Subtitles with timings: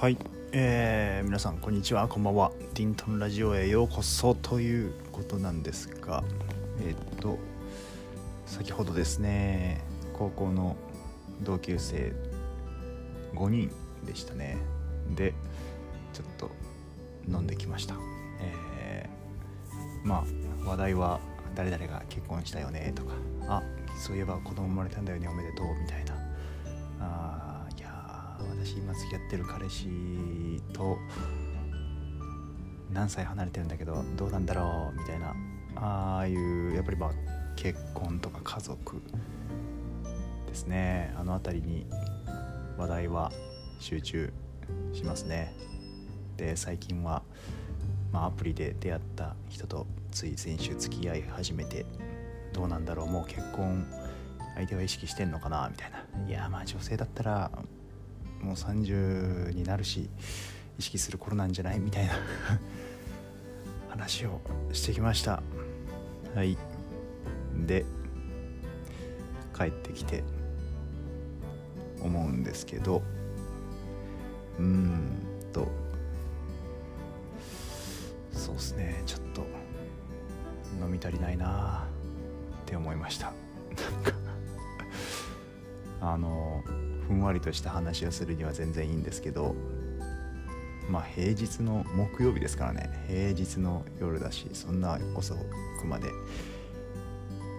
[0.00, 0.16] はい、
[0.52, 2.08] えー、皆さんこんにちは。
[2.08, 2.52] こんばんは。
[2.72, 6.24] ティントンラジオへようこそということなんですが
[6.80, 7.36] えーっと
[8.46, 9.82] 先ほどですね
[10.14, 10.74] 高校の
[11.42, 12.14] 同級生
[13.34, 13.70] 5人
[14.06, 14.56] でしたね。
[15.14, 15.34] で
[16.14, 16.50] ちょっと
[17.28, 17.94] 飲んできました。
[18.40, 20.24] えーま
[20.64, 21.20] あ話題は
[21.54, 23.12] 誰々が結婚したよねとか
[23.48, 23.62] あ
[23.98, 26.14] そういえば子供生まれたんだよねおめでとうみたいな。
[27.00, 27.49] あ
[28.48, 29.88] 私今付き合ってる彼氏
[30.72, 30.98] と
[32.92, 35.34] 何歳離れてるんだけどどうなんだろうみたいな。
[35.76, 37.10] ああいうやっぱりまあ
[37.56, 39.00] 結婚とか家族
[40.46, 41.14] ですね。
[41.16, 41.86] あの辺りに
[42.76, 43.32] 話題は
[43.78, 44.32] 集中
[44.92, 45.54] しますね。
[46.36, 47.22] で最近は、
[48.12, 51.84] まあ、アプリで出会った人とつい先週付き合い始めて
[52.52, 53.86] どうなんだろうもう結婚
[54.54, 56.28] 相手は意識してんのかなみたいな。
[56.28, 57.50] いやまあ女性だったら
[58.42, 60.08] もう30になるし
[60.78, 62.14] 意識する頃なんじゃないみたいな
[63.90, 64.40] 話を
[64.72, 65.42] してきました。
[66.34, 66.56] はい。
[67.66, 67.84] で
[69.56, 70.24] 帰ってきて
[72.00, 73.02] 思うんですけど
[74.58, 75.18] うーん
[75.52, 75.68] と
[78.32, 79.02] そうですね。
[79.04, 79.44] ちょっと
[80.82, 81.86] 飲み足りないな
[82.62, 83.26] って思いました。
[83.26, 84.12] なんか
[86.00, 86.62] あの
[87.10, 89.56] ふんわりとした話をするには全然いいんですけど
[90.88, 96.08] まあ平日の木曜日ですからね平日の夜だしそんな遅くまで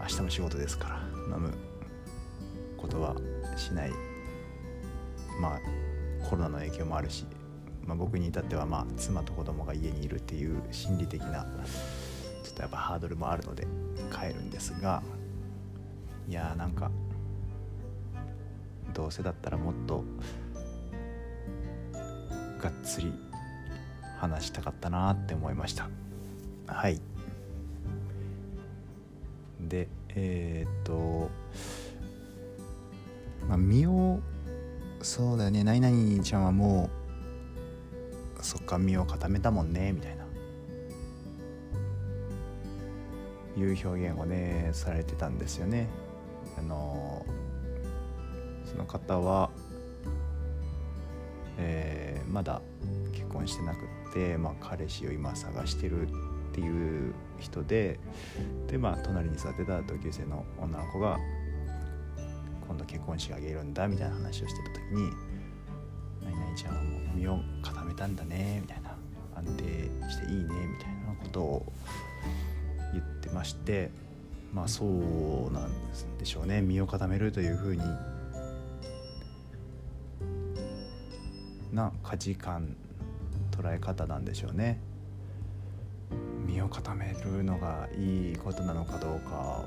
[0.00, 0.88] 明日も仕事ですか
[1.28, 1.52] ら飲む
[2.78, 3.16] ことは
[3.56, 3.92] しない。
[5.40, 5.60] まあ
[6.26, 7.26] コロナの影響もあるし、
[7.84, 11.44] まあ、僕に至ってはまあ妻と子供が家にいるっていう心理的な
[12.42, 13.66] ちょっとやっぱハードルもあるので
[14.10, 15.02] 帰るんですが
[16.28, 16.90] いやーなんか
[18.94, 20.04] どうせだったらもっと
[22.60, 23.12] がっつり
[24.18, 25.90] 話したかったなって思いました。
[26.66, 27.00] はい。
[29.60, 31.30] でえーっと
[33.48, 34.20] まあ身を
[35.02, 35.64] そうだよね。
[35.64, 36.88] 何々ちゃんはも
[38.38, 40.24] うそっか身を固めたもんねみたいな。
[43.56, 45.88] いう表現をねされてたんですよね。
[46.58, 47.24] あの
[48.74, 49.50] その方は、
[51.58, 52.04] えー
[52.34, 52.60] まだ
[53.12, 56.10] 結婚してなくって、まあ、彼氏を今探してるっ
[56.52, 58.00] ていう人で
[58.66, 61.16] でまあ隣に座ってた同級生の女の子が
[62.66, 65.10] 今度結婚式あげるんだみたいな話をしてた時に
[66.24, 68.96] 「何々ちゃんはもう身を固めたんだね」みたいな
[69.36, 69.62] 「安定
[70.10, 71.72] していいね」みたいなことを
[72.92, 73.92] 言ってまして
[74.52, 75.70] まあそうなん
[76.18, 77.82] でしょうね身を固めるというふうに
[81.74, 82.76] な価値観
[83.50, 84.80] 捉え方なんでしょうね。
[86.46, 89.64] 身を固めるのがいいことなのかどうか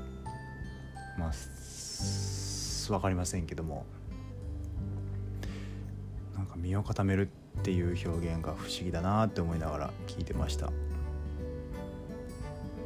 [1.18, 3.84] まあす分かりませんけども。
[6.34, 10.70] なんか身を固めるっていう表現が不思議だなって思いながら聞いてました。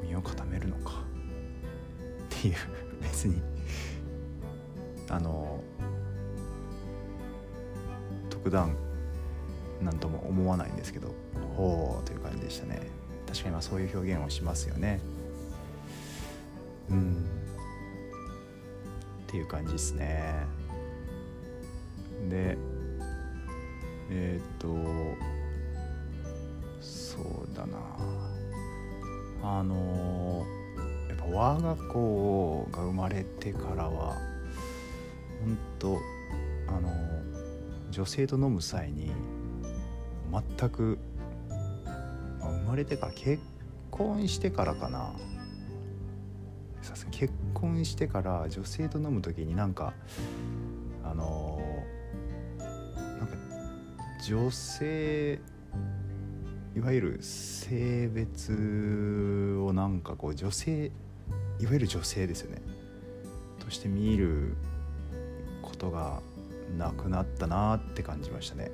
[0.02, 1.02] 身を固めるのか
[2.36, 2.54] っていう
[3.02, 3.42] 別に。
[5.08, 5.62] あの
[8.30, 8.74] 特段
[9.84, 11.14] なんとも思わないんですけど
[11.56, 12.80] ほうという感じでしたね。
[13.26, 15.00] 確かにまあそういう表現をしますよね。
[16.90, 17.26] うん。
[19.26, 20.46] っていう感じですね。
[22.28, 22.56] で
[24.10, 24.68] えっ、と
[26.80, 27.78] そうだな。
[29.42, 30.46] あの
[31.08, 34.16] やっぱ我が子が生まれてからは
[35.40, 35.98] 本当
[36.68, 36.90] あの
[37.90, 39.10] 女性と飲む際に
[40.32, 40.98] 全く、
[42.40, 43.42] ま生まれてから結
[43.90, 45.12] 婚してからかな
[46.80, 49.92] さすが結婚してから女性と飲む時になんか
[51.04, 51.60] あの
[52.58, 53.36] なんか
[54.26, 55.38] 女性
[56.74, 60.90] いわゆる性別をなんかこう女性
[61.60, 62.62] いわゆる女性ですよね
[63.60, 64.56] として見る
[65.60, 66.20] ことが
[66.78, 68.70] なくなったなって感じましたね。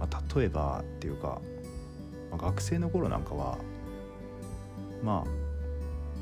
[0.00, 1.40] まあ、例えばっていうか、
[2.30, 3.58] まあ学生の頃なんかは
[5.02, 5.30] まあ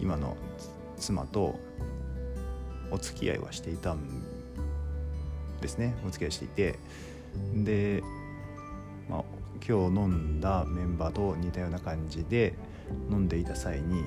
[0.01, 0.37] 今の
[0.97, 1.59] 妻と
[2.91, 4.25] お付き合いはしていたん
[5.61, 5.95] ですね。
[6.07, 6.79] お付き合いしていて。
[7.55, 8.03] で、
[9.09, 9.25] まあ、
[9.67, 12.55] 今日飲んだメンバーと似たような感じで
[13.11, 14.03] 飲んでいた際に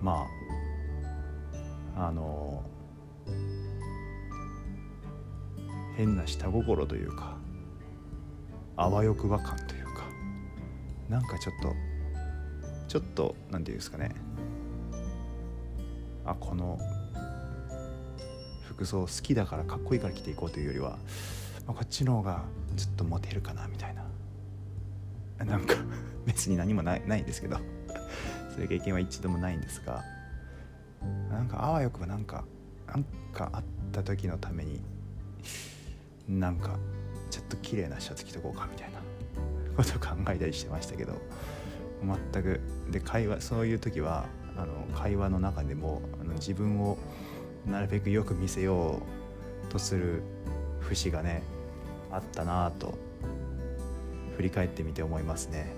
[0.00, 0.26] ま
[1.96, 2.62] ああの
[5.96, 7.31] 変な下心というか
[8.82, 10.02] あわよくば感というか
[11.08, 11.74] なんかちょっと
[12.88, 14.10] ちょっと何て言うんですかね。
[16.24, 16.78] あこの
[18.64, 20.98] 服装好きだからかっこいいから着ていこうというよりは、
[21.66, 22.42] まあ、こっちの方が
[22.76, 24.02] ずっとモテるかなみたいな。
[25.44, 25.74] なんか
[26.26, 27.56] 別に何もないないんですけど
[28.54, 30.04] そういう経験は一度もないんですが
[31.30, 32.44] なんかあわよくばなんか
[32.86, 34.82] なんかあった時のために
[36.28, 36.78] なんか
[37.32, 39.00] ちょっと綺麗なシャツ着とこうかみたいな
[39.74, 41.14] ことを考えたりしてましたけど
[42.32, 42.60] 全く。
[42.90, 44.26] で会話そういう時は
[44.56, 46.98] あの会話の中でもあの自分を
[47.66, 49.00] なるべくよく見せよ
[49.64, 50.22] うとする
[50.80, 51.42] 節がね
[52.10, 52.98] あったなと
[54.36, 55.72] 振り返ってみて思いますね。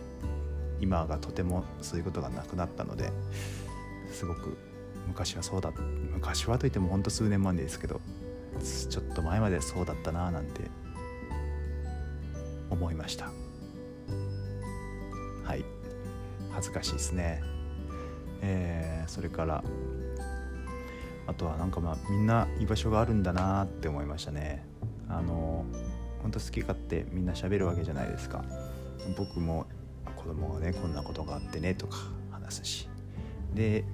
[0.81, 3.13] 今がとてもそういうことがなくなったので
[4.11, 4.59] すごく
[5.07, 8.01] 昔はそうだ昔はといってもほんと数年前ですけど
[8.91, 10.63] ちょっと前までそうだったなぁなんて
[12.75, 13.31] 思いました。
[15.45, 15.65] はい。
[16.51, 17.43] 恥ずかしいですね。
[18.43, 19.65] えー、それから
[21.27, 24.65] あとはなんかまあみんな居場所があるんだなって思いましたね。
[25.09, 25.65] あの
[26.23, 28.45] 本当好き勝手みんな喋るわけじゃないですか。
[29.17, 29.67] 僕も
[30.17, 31.97] 子供がねこんなことがあってねとか
[32.31, 32.89] 話すし。
[33.55, 33.85] で、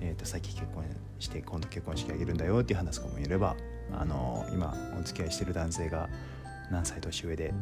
[0.00, 0.84] えー、とさっき結婚
[1.18, 3.56] して今度結婚式あげるんだよっていう話す子もいれば
[3.92, 6.08] あの今お付き合いしてる男性が
[6.70, 7.52] 何歳年上で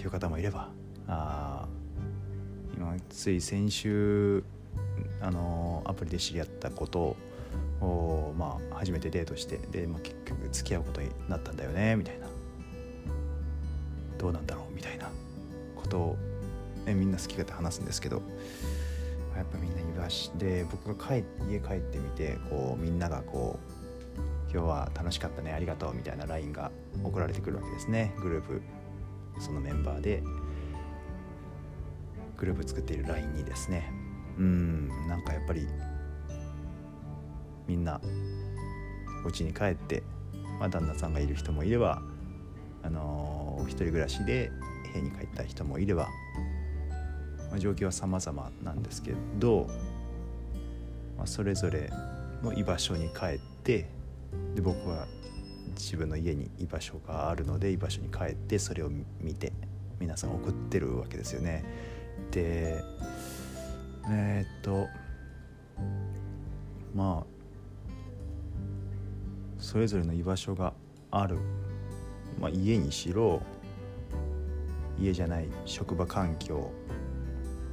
[0.00, 0.70] っていう方もいれば
[1.06, 1.68] あ
[2.74, 4.42] 今つい先週
[5.20, 7.16] あのアプリで知り合ったこと
[7.82, 12.26] をまあ初めてデートしてで、まあ、結局付き合うことになったんだよねみたいな。
[14.16, 15.10] どうなんだろうみたいな。
[15.76, 16.16] ことを、
[16.86, 18.22] ね、みんな好き勝手話すんですけど
[19.36, 26.70] やっぱみんな居場所で僕が帰家帰ってみてこうみんながこう今日は楽しかったねありがとうみたいな LINE が
[27.02, 28.79] 送られてくるわけですねグループ。
[29.40, 30.22] そのメンバーで
[32.36, 33.92] グループ作っている LINE にですね。
[34.38, 35.66] うんなんかやっぱり
[37.66, 38.00] みんな
[39.24, 40.02] お家に帰って、
[40.58, 42.02] まあ、旦那さんがいる人もいれば、
[42.82, 44.50] あのー、お一人暮らしで
[44.92, 46.08] 部屋に帰った人もいれば、
[47.50, 49.68] まあ、状況は様々なんですけど、
[51.16, 51.90] まあ、それぞれ
[52.42, 53.88] の居場所に帰って
[54.54, 55.06] で僕は
[55.80, 58.90] 自分の家に居場所があるので居場所に帰ってそれを
[59.20, 59.52] 見て
[59.98, 61.64] 皆さん送ってるわけですよね。
[62.30, 62.82] で
[64.08, 64.86] えー、っと
[66.94, 67.40] まあ
[69.58, 70.72] それぞれの居場所が
[71.10, 71.38] ある、
[72.40, 73.42] まあ、家にしろ
[74.98, 76.70] 家じゃない職場環境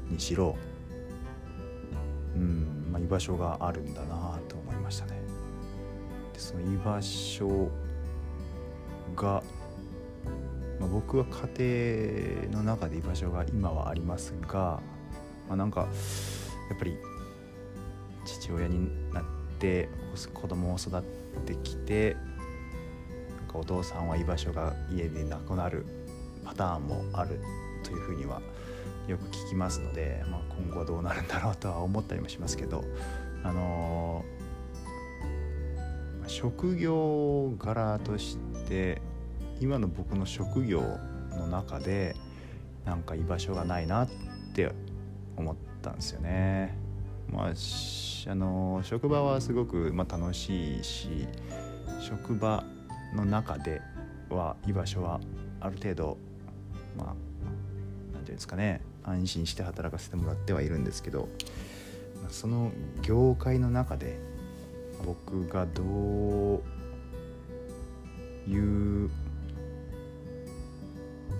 [0.09, 0.56] にしろ
[2.36, 5.13] うん、まあ、居場所があるんだなと思いましたね。
[6.33, 7.69] でその居場所
[9.17, 9.43] が、
[10.79, 11.25] まあ、僕は
[11.57, 14.79] 家庭の中で居場所が今はありますが、
[15.49, 15.81] まあ、なんか
[16.69, 16.97] やっぱり
[18.25, 19.23] 父親になっ
[19.59, 19.89] て
[20.33, 21.01] 子供を育っ
[21.45, 22.15] てきて
[23.53, 25.85] お父さんは居場所が家でなくなる
[26.45, 27.41] パターンもある
[27.83, 28.41] というふうには
[29.07, 32.83] よく聞きますので、まあ、今後はどうなるんだろうとは思ったりもしますけど
[33.43, 34.46] あのー、
[36.27, 38.38] 職業柄とし
[38.68, 39.01] て
[39.59, 40.81] 今の僕の職業
[41.31, 42.16] の中で
[42.85, 44.09] なんか居場所がないなっ
[44.54, 44.71] て
[45.35, 46.78] 思ったんですよね。
[47.31, 51.28] まあ、あの職場はすごく、まあ、楽しいし
[51.99, 52.63] 職場
[53.13, 53.81] の中で
[54.30, 55.19] は居場所は
[55.59, 56.18] ある程度
[56.97, 57.18] まあ何て
[58.13, 61.28] 言うんですかね安心して働かせてもらってはいるんですけど
[62.30, 64.19] その業界の中で
[65.06, 66.63] 僕がどう
[68.49, 69.09] いう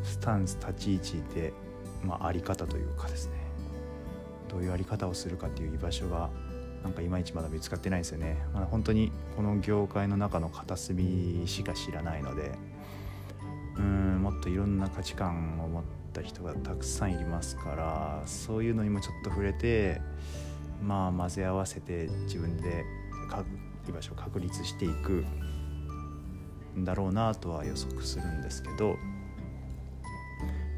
[0.04, 1.54] スタンス立ち位置で、
[2.04, 3.34] まあ、あり方というかですね。
[4.50, 6.30] どういうあり方をするかっていう居場所が
[6.84, 12.52] なんかいまいちまだ見つかってないですよね、まあ、本当にこの業界の中の片隅しか知らないので。
[13.78, 20.02] うんもっといろんな価値観を持った人がたくさんいますからそういうのにもちょっと触れて
[20.82, 22.86] まあ混ぜ合わせて自分で
[23.88, 25.26] 居場所を確立していく。
[26.78, 28.98] んだろうなとは予測するんですけど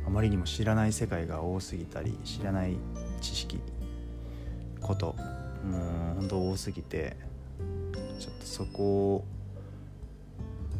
[0.07, 2.77] あまりにも知らない世界が多すぎたり知らない
[3.19, 3.59] 知識
[4.79, 5.15] ことも
[5.65, 7.17] うん本当多すぎて
[8.17, 9.25] ちょっとそこ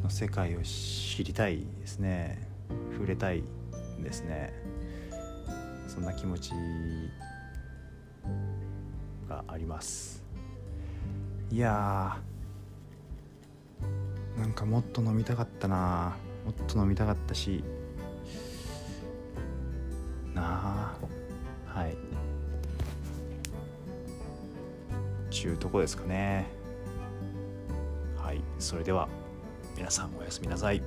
[0.03, 2.47] の世界を知りたいですね。
[2.93, 3.43] 触れたい
[4.01, 4.53] ですね。
[5.87, 6.51] そんな気持ち
[9.27, 10.18] があります。
[11.51, 16.15] いやーなんかもっと飲みたかったな。
[16.45, 17.63] もっと飲みたかったし。
[20.33, 21.79] なあ。
[21.79, 21.97] はい。
[25.29, 26.47] ちゅうとこですかね。
[28.17, 28.41] はい。
[28.59, 29.09] それでは
[29.75, 30.81] 皆さんおやすみなさい。